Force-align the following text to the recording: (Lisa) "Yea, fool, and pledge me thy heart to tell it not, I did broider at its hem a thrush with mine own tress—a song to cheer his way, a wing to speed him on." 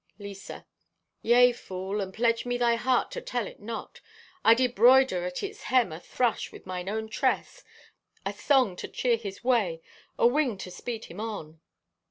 (Lisa) 0.17 0.65
"Yea, 1.21 1.51
fool, 1.51 2.01
and 2.01 2.11
pledge 2.11 2.43
me 2.43 2.57
thy 2.57 2.73
heart 2.73 3.11
to 3.11 3.21
tell 3.21 3.45
it 3.45 3.59
not, 3.59 4.01
I 4.43 4.55
did 4.55 4.73
broider 4.73 5.25
at 5.27 5.43
its 5.43 5.61
hem 5.65 5.91
a 5.91 5.99
thrush 5.99 6.51
with 6.51 6.65
mine 6.65 6.89
own 6.89 7.07
tress—a 7.07 8.33
song 8.33 8.75
to 8.77 8.87
cheer 8.87 9.15
his 9.17 9.43
way, 9.43 9.79
a 10.17 10.25
wing 10.25 10.57
to 10.57 10.71
speed 10.71 11.05
him 11.05 11.19
on." 11.19 11.59